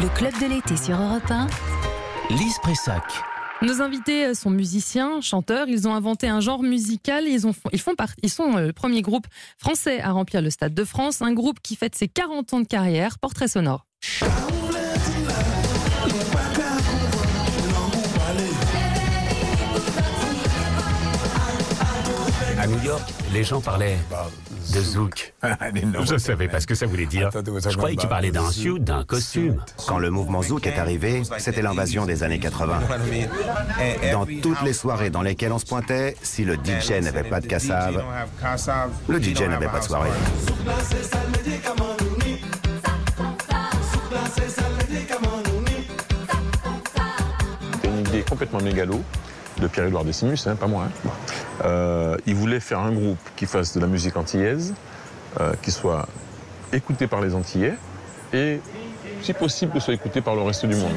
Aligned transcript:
Le 0.00 0.08
club 0.14 0.32
de 0.40 0.46
l'été 0.46 0.76
sur 0.76 0.94
Europe 0.94 1.28
1. 1.28 1.48
Lise 2.30 2.58
Pressac. 2.62 3.02
Nos 3.62 3.82
invités 3.82 4.32
sont 4.32 4.50
musiciens, 4.50 5.20
chanteurs. 5.20 5.66
Ils 5.68 5.88
ont 5.88 5.94
inventé 5.94 6.28
un 6.28 6.38
genre 6.38 6.62
musical. 6.62 7.24
Ils, 7.26 7.48
ont, 7.48 7.54
ils, 7.72 7.80
font 7.80 7.96
part, 7.96 8.10
ils 8.22 8.30
sont 8.30 8.58
le 8.58 8.72
premier 8.72 9.02
groupe 9.02 9.26
français 9.56 10.00
à 10.00 10.12
remplir 10.12 10.40
le 10.40 10.50
Stade 10.50 10.72
de 10.72 10.84
France. 10.84 11.20
Un 11.20 11.32
groupe 11.32 11.58
qui 11.60 11.74
fête 11.74 11.96
ses 11.96 12.06
40 12.06 12.54
ans 12.54 12.60
de 12.60 12.66
carrière. 12.66 13.18
Portrait 13.18 13.48
sonore. 13.48 13.86
New 22.68 22.78
York, 22.84 23.02
les 23.32 23.44
gens 23.44 23.60
parlaient 23.60 23.96
de 24.74 24.80
zouk. 24.80 25.32
Je 25.42 26.12
ne 26.12 26.18
savais 26.18 26.48
pas 26.48 26.60
ce 26.60 26.66
que 26.66 26.74
ça 26.74 26.86
voulait 26.86 27.06
dire. 27.06 27.30
Je 27.32 27.76
croyais 27.76 27.96
que 27.96 28.02
tu 28.02 28.08
parlais 28.08 28.30
d'un 28.30 28.50
suit, 28.50 28.78
d'un 28.78 29.04
costume. 29.04 29.62
Quand 29.86 29.98
le 29.98 30.10
mouvement 30.10 30.42
zouk 30.42 30.66
est 30.66 30.78
arrivé, 30.78 31.22
c'était 31.38 31.62
l'invasion 31.62 32.04
des 32.04 32.22
années 32.22 32.38
80. 32.38 32.80
Dans 34.12 34.26
toutes 34.42 34.62
les 34.62 34.72
soirées 34.74 35.10
dans 35.10 35.22
lesquelles 35.22 35.52
on 35.52 35.58
se 35.58 35.66
pointait, 35.66 36.16
si 36.22 36.44
le 36.44 36.54
DJ 36.56 37.02
n'avait 37.02 37.24
pas 37.24 37.40
de 37.40 37.46
cassave, 37.46 38.02
le 39.08 39.22
DJ 39.22 39.42
n'avait 39.42 39.66
pas 39.68 39.80
de 39.80 39.84
soirée. 39.84 40.10
C'était 47.72 47.88
une 47.88 47.98
idée 48.00 48.22
complètement 48.22 48.60
mégalo 48.60 49.00
de 49.60 49.66
Pierre-Édouard 49.66 50.04
Decimus, 50.04 50.36
hein, 50.46 50.54
pas 50.56 50.66
moi. 50.66 50.84
hein. 50.84 51.10
Euh, 51.64 52.16
il 52.26 52.34
voulait 52.34 52.60
faire 52.60 52.80
un 52.80 52.92
groupe 52.92 53.18
qui 53.36 53.46
fasse 53.46 53.74
de 53.74 53.80
la 53.80 53.86
musique 53.86 54.16
antillaise, 54.16 54.74
euh, 55.40 55.52
qui 55.62 55.70
soit 55.70 56.06
écouté 56.72 57.06
par 57.06 57.20
les 57.20 57.34
Antillais 57.34 57.74
et, 58.32 58.60
si 59.22 59.32
possible, 59.32 59.72
que 59.72 59.80
soit 59.80 59.94
écouté 59.94 60.20
par 60.20 60.34
le 60.34 60.42
reste 60.42 60.66
du 60.66 60.76
monde. 60.76 60.92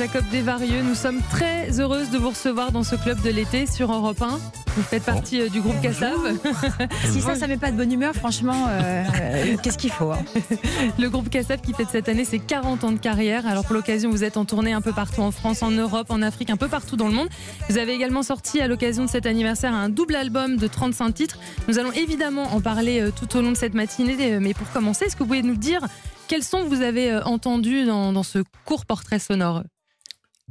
Jacob 0.00 0.24
Desvarieux. 0.30 0.80
Nous 0.82 0.94
sommes 0.94 1.20
très 1.30 1.78
heureuses 1.78 2.08
de 2.08 2.16
vous 2.16 2.30
recevoir 2.30 2.72
dans 2.72 2.82
ce 2.82 2.96
club 2.96 3.20
de 3.20 3.28
l'été 3.28 3.66
sur 3.66 3.92
Europe 3.92 4.22
1. 4.22 4.40
Vous 4.74 4.82
faites 4.82 5.02
partie 5.02 5.42
euh, 5.42 5.50
du 5.50 5.60
groupe 5.60 5.78
Cassav. 5.82 6.16
Si 7.04 7.20
ça, 7.20 7.34
ça 7.34 7.46
met 7.46 7.58
pas 7.58 7.70
de 7.70 7.76
bonne 7.76 7.92
humeur, 7.92 8.14
franchement, 8.14 8.66
euh, 8.70 9.04
euh, 9.20 9.56
qu'est-ce 9.62 9.76
qu'il 9.76 9.90
faut 9.90 10.10
hein 10.10 10.24
Le 10.98 11.10
groupe 11.10 11.28
Cassav 11.28 11.60
qui 11.60 11.74
fête 11.74 11.88
cette 11.92 12.08
année 12.08 12.24
ses 12.24 12.38
40 12.38 12.82
ans 12.84 12.92
de 12.92 12.98
carrière. 12.98 13.46
Alors 13.46 13.66
pour 13.66 13.74
l'occasion, 13.74 14.08
vous 14.08 14.24
êtes 14.24 14.38
en 14.38 14.46
tournée 14.46 14.72
un 14.72 14.80
peu 14.80 14.92
partout 14.92 15.20
en 15.20 15.32
France, 15.32 15.62
en 15.62 15.70
Europe, 15.70 16.06
en 16.08 16.22
Afrique, 16.22 16.48
un 16.48 16.56
peu 16.56 16.68
partout 16.68 16.96
dans 16.96 17.08
le 17.08 17.14
monde. 17.14 17.28
Vous 17.68 17.76
avez 17.76 17.92
également 17.92 18.22
sorti 18.22 18.62
à 18.62 18.68
l'occasion 18.68 19.04
de 19.04 19.10
cet 19.10 19.26
anniversaire 19.26 19.74
un 19.74 19.90
double 19.90 20.16
album 20.16 20.56
de 20.56 20.66
35 20.66 21.12
titres. 21.12 21.38
Nous 21.68 21.78
allons 21.78 21.92
évidemment 21.92 22.54
en 22.54 22.62
parler 22.62 23.10
tout 23.14 23.36
au 23.36 23.42
long 23.42 23.50
de 23.50 23.56
cette 23.58 23.74
matinée. 23.74 24.40
Mais 24.40 24.54
pour 24.54 24.70
commencer, 24.70 25.04
est-ce 25.04 25.14
que 25.14 25.24
vous 25.24 25.28
pouvez 25.28 25.42
nous 25.42 25.56
dire 25.56 25.82
quels 26.26 26.42
sons 26.42 26.64
vous 26.64 26.80
avez 26.80 27.16
entendus 27.16 27.84
dans, 27.84 28.14
dans 28.14 28.22
ce 28.22 28.38
court 28.64 28.86
portrait 28.86 29.18
sonore? 29.18 29.62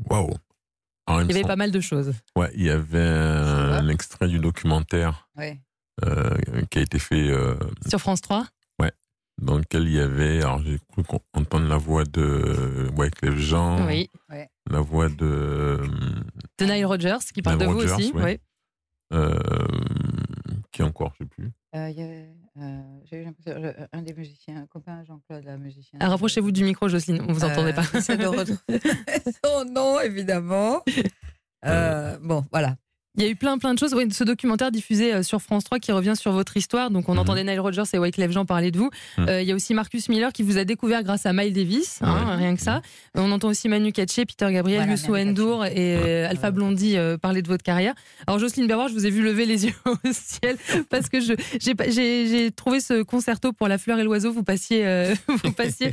Waouh 0.09 0.33
Alors, 1.07 1.21
il 1.23 1.27
y 1.31 1.31
avait 1.31 1.41
pas 1.47 1.55
mal 1.55 1.71
de 1.71 1.79
choses. 1.79 2.13
Ouais, 2.35 2.51
il 2.55 2.63
y 2.63 2.69
avait 2.69 2.99
un, 2.99 3.87
extrait 3.89 4.27
du 4.27 4.39
documentaire 4.39 5.29
Ouais. 5.37 5.59
euh, 6.05 6.37
qui 6.69 6.79
a 6.79 6.81
été 6.81 6.99
fait 6.99 7.29
euh, 7.29 7.55
Sur 7.87 7.99
France 7.99 8.21
3 8.21 8.47
dans 9.41 9.57
lequel 9.57 9.83
il 9.83 9.93
y 9.93 9.99
avait, 10.01 10.39
alors 10.39 10.61
j'ai 10.61 10.77
cru 10.91 11.01
entendre 11.33 11.65
la 11.69 11.77
voix 11.77 12.03
de 12.03 12.89
Wyclef 12.97 13.37
Jean, 13.37 13.87
Oui. 13.87 14.09
la 14.69 14.81
voix 14.81 15.07
de 15.07 15.79
De 16.57 16.65
Nile 16.65 16.85
Rodgers 16.85 17.19
qui 17.33 17.41
parle 17.41 17.57
Nile 17.57 17.67
de 17.69 17.71
vous 17.71 17.79
aussi. 17.79 18.11
ouais. 18.11 18.23
oui. 19.13 19.17
euh, 19.17 19.39
qui 20.73 20.83
encore, 20.83 21.13
je 21.17 21.23
sais 21.23 21.29
plus. 21.29 21.51
Euh, 21.73 21.89
il 21.89 21.97
y 21.97 22.01
avait, 22.03 22.27
euh, 22.57 22.81
J'ai 23.05 23.21
eu 23.21 23.23
l'impression, 23.23 23.28
le- 23.28 23.28
un 23.47 24.01
des 24.01 24.13
musiciens, 24.13 24.57
un 24.57 24.65
copain 24.67 25.03
Jean-Claude, 25.05 25.47
un 25.47 25.57
musicien. 25.57 25.99
Ah, 26.01 26.09
Rapprochez-vous 26.09 26.51
du 26.51 26.63
micro, 26.63 26.87
Jocelyne, 26.87 27.21
on 27.27 27.33
vous 27.33 27.43
entendait 27.43 27.73
pas. 27.73 27.83
J'essaie 27.93 28.17
de 28.17 28.25
retrouver 28.27 28.79
son 29.43 29.65
nom, 29.65 29.99
évidemment. 29.99 30.83
Euh, 31.65 32.17
bon, 32.21 32.45
voilà. 32.53 32.77
Il 33.17 33.23
y 33.23 33.27
a 33.27 33.29
eu 33.29 33.35
plein 33.35 33.57
plein 33.57 33.73
de 33.73 33.79
choses. 33.79 33.93
Oui, 33.95 34.05
ce 34.11 34.23
documentaire 34.23 34.71
diffusé 34.71 35.13
euh, 35.13 35.23
sur 35.23 35.41
France 35.41 35.63
3 35.65 35.79
qui 35.79 35.91
revient 35.91 36.13
sur 36.15 36.31
votre 36.31 36.55
histoire. 36.55 36.89
Donc 36.91 37.09
on 37.09 37.13
Mhm. 37.13 37.19
entendait 37.19 37.43
Nile 37.43 37.59
Rodgers 37.59 37.83
et 37.91 37.97
Wyclef 37.99 38.31
Jean 38.31 38.45
parler 38.45 38.71
de 38.71 38.77
vous. 38.77 38.89
Mhm. 39.17 39.27
Euh, 39.29 39.41
il 39.41 39.47
y 39.47 39.51
a 39.51 39.55
aussi 39.55 39.73
Marcus 39.73 40.07
Miller 40.09 40.31
qui 40.31 40.43
vous 40.43 40.57
a 40.57 40.63
découvert 40.63 41.03
grâce 41.03 41.25
à 41.25 41.33
Miles 41.33 41.51
Davis, 41.53 41.99
hein, 42.01 42.27
Ouais. 42.27 42.35
rien 42.35 42.55
que 42.55 42.61
ça. 42.61 42.77
Euh, 43.17 43.21
On 43.21 43.31
entend 43.31 43.49
aussi 43.49 43.67
Manu 43.67 43.91
Katché, 43.91 44.25
Peter 44.25 44.47
Gabriel, 44.53 44.79
Voilà, 44.81 44.91
Youssou 44.93 45.17
N'Dour 45.17 45.65
et 45.65 45.71
euh, 45.77 46.29
Alpha 46.29 46.51
Blondie 46.51 46.97
euh, 46.97 47.17
parler 47.17 47.41
de 47.41 47.47
votre 47.47 47.63
carrière. 47.63 47.93
Alors 48.27 48.39
Jocelyne 48.39 48.67
Berroir, 48.67 48.87
je 48.87 48.93
vous 48.93 49.05
ai 49.05 49.09
vu 49.09 49.21
lever 49.23 49.45
les 49.45 49.65
yeux 49.65 49.73
au 49.85 49.95
ciel 50.13 50.55
parce 50.89 51.09
que 51.09 51.17
j'ai 51.19 52.51
trouvé 52.51 52.79
ce 52.79 53.01
concerto 53.01 53.51
pour 53.53 53.67
la 53.67 53.77
fleur 53.79 53.99
et 53.99 54.03
l'oiseau. 54.03 54.31
Vous 54.31 54.43
passiez 54.43 54.85
euh, 54.85 55.13
vous 55.43 55.51
passiez 55.51 55.91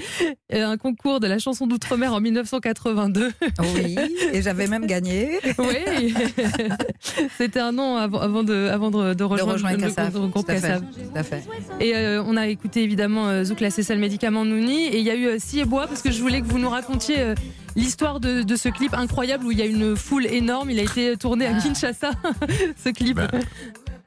un 0.52 0.76
concours 0.76 1.18
de 1.18 1.26
la 1.26 1.38
chanson 1.38 1.66
d'outre-mer 1.66 2.12
en 2.12 2.20
1982. 2.20 3.32
Oui, 3.74 3.96
et 4.32 4.42
j'avais 4.42 4.66
même 4.68 4.86
gagné. 4.86 5.40
Oui, 5.58 6.14
c'était 7.38 7.60
un 7.60 7.78
an 7.78 7.96
avant, 7.96 8.18
avant 8.20 8.42
de, 8.42 8.68
avant 8.68 8.90
de, 8.90 9.08
de 9.08 9.14
De 9.14 9.24
rejoindre, 9.24 9.52
rejoindre 9.54 9.80
le 10.20 10.28
groupe 10.28 10.50
fait. 11.22 11.44
Et 11.80 11.94
euh, 11.96 12.22
on 12.26 12.36
a 12.36 12.46
écouté 12.48 12.82
évidemment 12.82 13.28
euh, 13.28 13.44
Zouk, 13.44 13.60
la 13.60 13.70
Cécile 13.70 13.98
Médicament 13.98 14.44
Nouni. 14.44 14.84
Et 14.86 14.98
il 14.98 15.04
y 15.04 15.10
a 15.10 15.14
eu 15.14 15.26
euh, 15.26 15.36
Si 15.38 15.60
et 15.60 15.64
Bois 15.64 15.86
parce 15.86 16.02
que 16.02 16.10
je 16.10 16.20
voulais 16.20 16.40
que 16.40 16.46
vous 16.46 16.58
nous 16.58 16.68
racontiez 16.70 17.20
euh, 17.20 17.34
l'histoire 17.76 18.20
de, 18.20 18.42
de 18.42 18.56
ce 18.56 18.68
clip 18.68 18.94
incroyable 18.94 19.44
où 19.46 19.52
il 19.52 19.58
y 19.58 19.62
a 19.62 19.66
une 19.66 19.96
foule 19.96 20.26
énorme. 20.26 20.70
Il 20.70 20.78
a 20.78 20.82
été 20.82 21.16
tourné 21.16 21.46
à 21.46 21.52
Ah. 21.56 21.60
Kinshasa, 21.60 22.10
ce 22.84 22.88
clip. 22.90 23.16
Ben, 23.16 23.28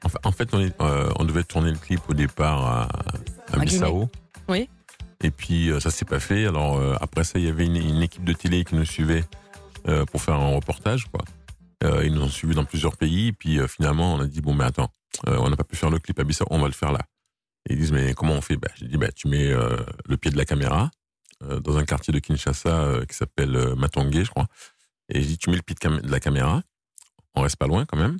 en 0.04 0.08
fa- 0.08 0.20
en 0.24 0.32
fait, 0.32 0.48
on, 0.52 0.60
est- 0.60 0.74
euh, 0.80 1.10
on 1.18 1.24
devait 1.24 1.42
tourner 1.44 1.70
le 1.72 1.78
clip 1.78 2.00
au 2.08 2.14
départ 2.14 2.64
à, 2.66 2.88
à 3.52 3.58
Bissau. 3.58 4.08
Oui. 4.48 4.68
Et 5.22 5.30
puis 5.30 5.70
euh, 5.70 5.80
ça 5.80 5.90
s'est 5.90 6.06
pas 6.06 6.18
fait. 6.20 6.46
Alors 6.46 6.78
euh, 6.78 6.94
après 7.00 7.24
ça, 7.24 7.38
il 7.38 7.44
y 7.44 7.48
avait 7.48 7.66
une, 7.66 7.76
une 7.76 8.00
équipe 8.02 8.24
de 8.24 8.32
télé 8.32 8.64
qui 8.64 8.74
nous 8.74 8.86
suivait 8.86 9.24
euh, 9.88 10.06
pour 10.06 10.22
faire 10.22 10.34
un 10.36 10.54
reportage. 10.54 11.04
Quoi. 11.12 11.20
Euh, 11.82 12.04
ils 12.04 12.12
nous 12.12 12.22
ont 12.22 12.28
suivis 12.28 12.54
dans 12.54 12.64
plusieurs 12.64 12.96
pays. 12.96 13.32
Puis 13.32 13.58
euh, 13.58 13.66
finalement, 13.66 14.14
on 14.14 14.20
a 14.20 14.26
dit 14.26 14.40
bon, 14.40 14.54
mais 14.54 14.64
attends, 14.64 14.92
euh, 15.28 15.36
on 15.38 15.48
n'a 15.48 15.56
pas 15.56 15.64
pu 15.64 15.76
faire 15.76 15.90
le 15.90 15.98
clip 15.98 16.18
à 16.18 16.24
Bissau, 16.24 16.46
on 16.50 16.58
va 16.58 16.66
le 16.66 16.72
faire 16.72 16.92
là. 16.92 17.00
Ils 17.68 17.76
disent 17.76 17.92
mais 17.92 18.14
comment 18.14 18.34
on 18.34 18.40
fait? 18.40 18.56
Bah, 18.56 18.68
J'ai 18.76 18.86
dit 18.88 18.96
bah, 18.96 19.12
tu 19.12 19.28
mets 19.28 19.50
le 19.50 20.16
pied 20.16 20.30
de 20.30 20.36
la 20.36 20.44
caméra 20.44 20.90
dans 21.40 21.78
un 21.78 21.84
quartier 21.84 22.12
de 22.12 22.18
Kinshasa 22.18 23.00
qui 23.08 23.14
s'appelle 23.14 23.74
Matongé, 23.76 24.24
je 24.24 24.30
crois. 24.30 24.46
Et 25.08 25.20
j'ai 25.20 25.28
dit 25.28 25.38
tu 25.38 25.50
mets 25.50 25.56
le 25.56 25.62
pied 25.62 25.76
de 25.76 26.10
la 26.10 26.20
caméra, 26.20 26.62
on 27.34 27.42
reste 27.42 27.56
pas 27.56 27.66
loin 27.66 27.84
quand 27.84 27.98
même. 27.98 28.18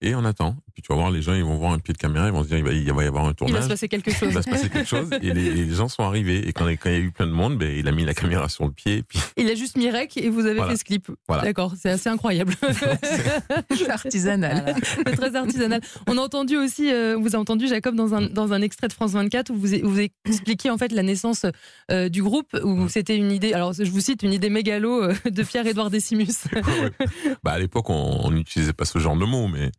Et 0.00 0.14
on 0.14 0.24
attend. 0.24 0.56
Puis 0.76 0.82
tu 0.82 0.88
vas 0.92 0.96
voir, 0.96 1.10
les 1.10 1.22
gens, 1.22 1.32
ils 1.32 1.42
vont 1.42 1.56
voir 1.56 1.72
un 1.72 1.78
pied 1.78 1.94
de 1.94 1.98
caméra, 1.98 2.26
ils 2.26 2.32
vont 2.34 2.42
se 2.42 2.48
dire, 2.48 2.58
il 2.58 2.64
va, 2.64 2.70
il 2.70 2.92
va 2.92 3.02
y 3.02 3.06
avoir 3.06 3.24
un 3.24 3.28
Il 3.28 3.30
va 3.30 3.34
tournage 3.34 3.62
se 3.64 3.68
passer 3.70 3.88
quelque 3.88 4.10
chose. 4.10 4.28
il 4.28 4.34
va 4.34 4.42
se 4.42 4.50
passer 4.50 4.68
quelque 4.68 4.86
chose 4.86 5.08
et 5.22 5.32
les, 5.32 5.50
les 5.54 5.74
gens 5.74 5.88
sont 5.88 6.02
arrivés 6.02 6.46
et 6.46 6.52
quand, 6.52 6.66
quand 6.66 6.90
il 6.90 6.92
y 6.92 6.96
a 6.96 6.98
eu 6.98 7.10
plein 7.12 7.26
de 7.26 7.32
monde 7.32 7.56
ben, 7.56 7.74
il 7.74 7.88
a 7.88 7.92
mis 7.92 8.04
la 8.04 8.12
caméra 8.12 8.50
sur 8.50 8.66
le 8.66 8.72
pied 8.72 9.02
puis 9.02 9.18
Il 9.38 9.48
a 9.48 9.54
juste 9.54 9.78
mis 9.78 9.90
rec 9.90 10.18
et 10.18 10.28
vous 10.28 10.44
avez 10.44 10.56
Voilà. 10.56 10.72
fait 10.72 10.76
ce 10.76 10.84
clip. 10.84 11.08
Voilà. 11.28 11.44
D'accord, 11.44 11.72
c'est 11.80 11.88
assez 11.88 12.10
incroyable. 12.10 12.52
Artisanal. 13.88 14.74
C'est 14.84 15.16
très 15.16 15.34
artisanal. 15.34 15.80
On 16.06 16.18
a 16.18 16.20
entendu 16.20 16.56
aussi, 16.56 16.92
euh, 16.92 17.16
vous 17.16 17.28
avez 17.28 17.36
entendu 17.36 17.66
Jacob 17.68 17.94
dans 17.94 18.14
un, 18.14 18.22
dans 18.28 18.52
un 18.52 18.60
extrait 18.62 18.88
de 18.88 18.92
France 18.92 19.12
24 19.12 19.50
où 19.50 19.54
vous, 19.56 19.74
où 19.76 19.88
vous 19.90 20.00
expliquiez 20.26 20.70
en 20.70 20.78
fait 20.78 20.92
la 20.92 21.02
naissance 21.02 21.46
euh, 21.90 22.08
du 22.08 22.22
groupe 22.22 22.54
où 22.62 22.88
c'était 22.88 23.16
une 23.16 23.32
idée, 23.32 23.52
alors 23.54 23.72
je 23.72 23.84
vous 23.90 24.00
cite, 24.00 24.22
une 24.22 24.32
idée 24.32 24.50
mégalo 24.50 25.02
euh, 25.04 25.14
de 25.24 25.42
Pierre-Édouard 25.42 25.90
Décimus. 25.90 26.26
bah, 27.44 27.52
à 27.52 27.58
l'époque 27.58 27.88
on 27.90 28.20
on 28.26 28.30
n'utilisait 28.30 28.72
pas 28.72 28.84
ce 28.84 28.98
genre 28.98 29.16
de 29.16 29.24
mots 29.24 29.48
mais 29.48 29.70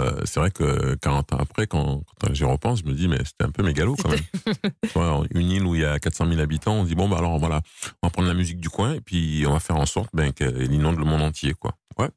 euh, 0.00 0.20
c'est 0.24 0.40
vrai 0.40 0.50
que 0.50 0.94
40 0.94 1.34
ans 1.34 1.36
après 1.38 1.66
quand, 1.66 2.02
quand 2.18 2.32
j'y 2.32 2.44
repense 2.44 2.80
je 2.80 2.84
me 2.84 2.94
dis 2.94 3.08
mais 3.08 3.18
c'était 3.18 3.44
un 3.44 3.50
peu 3.50 3.62
mégalo 3.62 3.94
quand 3.96 4.08
même. 4.08 5.24
Une 5.34 5.50
île 5.50 5.66
où 5.66 5.74
il 5.74 5.82
y 5.82 5.84
a 5.84 5.98
400 5.98 6.28
000 6.28 6.40
habitants 6.40 6.74
on 6.74 6.84
dit 6.84 6.94
bon 6.94 7.08
bah 7.08 7.18
alors 7.18 7.38
voilà 7.38 7.60
on 8.02 8.06
va 8.06 8.10
prendre 8.10 8.28
la 8.28 8.34
musique 8.34 8.58
du 8.58 8.70
coin 8.70 8.94
et 8.94 9.00
puis 9.00 9.44
on 9.46 9.52
va 9.52 9.60
faire 9.60 9.76
en 9.76 9.86
sorte 9.86 10.08
ben, 10.14 10.32
qu'elle 10.32 10.72
inonde 10.72 10.98
le 10.98 11.04
monde 11.04 11.22
entier 11.22 11.54
quoi. 11.54 11.74
Ouais 11.98 12.08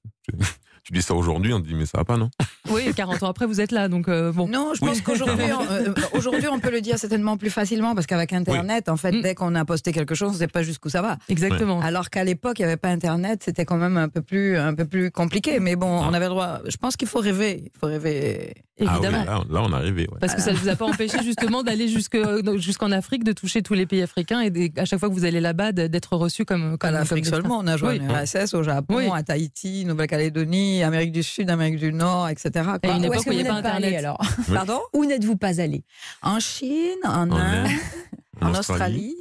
tu, 0.86 0.94
dis 0.94 1.02
ça 1.02 1.14
aujourd'hui 1.16 1.52
on 1.54 1.62
te 1.62 1.68
dit 1.68 1.74
mais 1.76 1.86
ça 1.86 1.98
va 1.98 2.06
pas 2.06 2.18
non 2.18 2.30
Oui, 2.72 2.92
40 2.96 3.22
ans 3.24 3.28
après 3.28 3.46
vous 3.46 3.62
êtes 3.62 3.72
là, 3.72 3.88
donc 3.88 4.08
euh, 4.08 4.32
bon. 4.32 4.48
Non, 4.48 4.72
je 4.74 4.82
Oui. 4.84 4.90
pense 4.90 5.02
qu'aujourd'hui, 5.02 5.46
on, 5.60 5.72
euh, 5.72 5.94
aujourd'hui, 6.14 6.48
on 6.52 6.60
peut 6.60 6.72
le 6.72 6.82
dire 6.82 6.98
certainement 6.98 7.38
plus 7.38 7.52
facilement 7.52 7.94
parce 7.94 8.08
qu'avec 8.08 8.34
Internet, 8.34 8.90
en 8.90 8.98
fait, 8.98 9.12
Mm. 9.12 9.22
dès 9.22 9.36
qu'on 9.36 9.54
a 9.56 9.64
posté 9.66 9.92
quelque 9.92 10.16
chose, 10.16 10.30
on 10.30 10.34
ne 10.34 10.38
sait 10.40 10.48
pas 10.48 10.64
jusqu'où 10.64 10.90
ça 10.90 11.02
va. 11.04 11.18
Exactement. 11.30 11.80
Alors 11.82 12.10
qu'à 12.10 12.24
l'époque, 12.24 12.58
il 12.58 12.64
n'y 12.64 12.66
avait 12.68 12.78
pas 12.78 12.90
Internet, 12.90 13.42
c'était 13.46 13.66
quand 13.66 13.78
même 13.78 13.98
un 13.98 14.10
peu 14.10 14.22
plus, 14.22 14.58
un 14.58 14.74
peu 14.74 14.86
plus 14.86 15.12
compliqué. 15.12 15.60
Mais 15.60 15.76
bon, 15.76 15.88
on 15.88 16.14
avait 16.14 16.26
le 16.26 16.32
droit. 16.32 16.60
Je 16.68 16.78
pense 16.78 16.98
qu'il 16.98 17.08
faut 17.08 17.20
rêver. 17.20 17.64
Il 17.66 17.80
faut 17.80 17.86
rêver. 17.88 18.56
Évidemment. 18.78 19.24
ah 19.26 19.40
oui, 19.40 19.46
là, 19.54 19.62
là, 19.62 19.66
on 19.66 19.72
est 19.72 19.76
arrivé 19.76 20.02
ouais. 20.12 20.18
Parce 20.20 20.36
que 20.36 20.42
ça 20.42 20.52
ne 20.52 20.58
vous 20.58 20.68
a 20.68 20.76
pas 20.76 20.84
empêché 20.86 21.24
justement 21.24 21.64
d'aller 21.64 21.88
jusque- 21.88 22.18
jusqu'en 22.58 22.92
Afrique, 22.92 23.24
de 23.24 23.32
toucher 23.32 23.62
tous 23.62 23.74
les 23.74 23.86
pays 23.86 24.02
africains 24.02 24.42
et 24.42 24.74
à 24.76 24.84
chaque 24.84 25.00
fois 25.00 25.08
que 25.08 25.14
vous 25.14 25.24
allez 25.24 25.40
là-bas, 25.40 25.72
d'être 25.72 26.18
reçu 26.18 26.44
comme, 26.44 26.78
Pas 26.78 26.88
comme 26.90 26.98
l'Afrique 26.98 27.24
comme 27.24 27.32
des 27.32 27.38
seulement, 27.42 27.60
on 27.60 27.68
a 27.68 27.78
joué 27.78 28.00
Oui. 28.02 28.02
en 28.10 28.10
URSS, 28.22 28.54
au 28.54 28.64
Japon, 28.64 28.96
Oui. 28.98 29.06
à 29.14 29.24
Tahiti, 29.24 29.86
Nouvelle-Calédonie, 29.86 30.75
États-Unis, 30.76 30.84
Amérique 30.84 31.12
du 31.12 31.24
Sud, 31.24 31.50
Amérique 31.50 31.78
du 31.78 31.94
Nord, 31.94 32.30
etc. 32.30 32.52
Quoi. 32.54 32.80
Et 32.84 32.90
une 32.90 33.06
époque 33.06 33.18
est-ce 33.18 33.30
où 33.30 33.32
il 33.32 33.36
n'y 33.38 33.48
avait 33.48 33.62
pas 33.62 33.62
pas 33.62 33.70
allé 33.76 33.96
Internet. 33.96 34.00
alors 34.00 34.22
Pardon? 34.54 34.80
Où 34.94 35.06
n'êtes-vous 35.06 35.38
pas 35.38 35.62
allé? 35.62 35.84
En 36.22 36.40
Chine, 36.40 36.98
en, 37.04 37.10
En 37.10 37.32
Inde, 37.32 37.34
Inde, 37.34 37.70
en 38.42 38.60
Australie. 38.60 39.16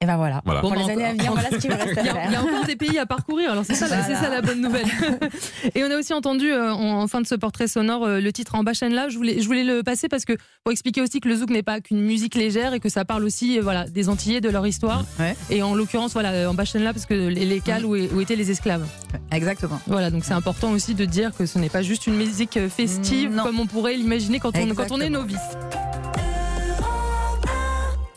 Et 0.00 0.06
ben 0.06 0.16
voilà. 0.16 0.42
Voilà. 0.44 0.60
Pour 0.60 0.72
Bon, 0.74 0.84
les 0.86 0.92
années 0.92 1.04
à 1.04 1.12
venir, 1.12 1.32
voilà 1.32 1.48
ce 1.50 1.56
qu'il 1.56 1.70
me 1.70 1.76
reste 1.76 1.96
à 1.96 2.00
Il 2.02 2.06
y, 2.06 2.08
a, 2.10 2.12
il 2.26 2.32
y 2.32 2.34
a 2.34 2.40
faire. 2.40 2.44
encore 2.44 2.64
des 2.66 2.76
pays 2.76 2.98
à 2.98 3.06
parcourir, 3.06 3.52
alors 3.52 3.64
c'est 3.64 3.74
ça, 3.74 3.88
la- 3.88 4.02
c'est 4.02 4.12
Voilà. 4.12 4.20
ça 4.22 4.28
la 4.28 4.42
bonne 4.42 4.60
nouvelle. 4.60 4.84
Et 5.74 5.82
on 5.84 5.90
a 5.90 5.96
aussi 5.96 6.12
entendu 6.12 6.50
euh, 6.50 6.72
en, 6.72 7.06
fin 7.06 7.20
de 7.22 7.26
ce 7.26 7.34
portrait 7.36 7.68
sonore 7.68 8.04
euh, 8.04 8.20
le 8.20 8.32
titre 8.32 8.54
En 8.56 8.62
là. 8.64 9.08
Je 9.08 9.16
voulais, 9.16 9.40
je 9.40 9.46
voulais 9.46 9.64
le 9.64 9.82
passer 9.82 10.08
parce 10.08 10.24
que 10.26 10.34
pour 10.64 10.72
expliquer 10.72 11.00
aussi 11.00 11.20
que 11.20 11.28
le 11.28 11.36
zouk 11.36 11.48
n'est 11.48 11.62
pas 11.62 11.80
qu'une 11.80 12.02
musique 12.02 12.34
légère 12.34 12.74
et 12.74 12.80
que 12.80 12.88
ça 12.90 13.04
parle 13.06 13.24
aussi 13.24 13.58
euh, 13.58 13.62
voilà, 13.62 13.84
des 13.84 14.08
Antillais, 14.10 14.40
de 14.42 14.50
leur 14.50 14.66
histoire. 14.66 15.04
Ouais. 15.20 15.36
Et 15.48 15.62
en 15.62 15.74
l'occurrence, 15.74 16.12
voilà, 16.12 16.50
en 16.50 16.54
là, 16.54 16.92
parce 16.92 17.06
que 17.06 17.14
les, 17.14 17.46
les 17.46 17.60
cales 17.60 17.86
où, 17.86 17.94
où 17.96 18.20
étaient 18.20 18.36
les 18.36 18.50
esclaves. 18.50 18.86
Exactement. 19.32 19.80
Voilà, 19.86 20.10
donc 20.10 20.24
c'est 20.24 20.34
important 20.34 20.72
aussi 20.72 20.94
de 20.94 21.04
dire 21.04 21.30
que 21.34 21.46
ce 21.46 21.58
n'est 21.58 21.70
pas 21.70 21.82
juste 21.82 22.06
une 22.08 22.16
musique 22.16 22.58
festive 22.68 23.40
comme 23.42 23.60
on 23.60 23.66
pourrait 23.66 23.94
l'imaginer 23.94 24.38
quand 24.40 24.54
on, 24.56 24.74
quand 24.74 24.90
on 24.90 25.00
est 25.00 25.08
novice. 25.08 25.38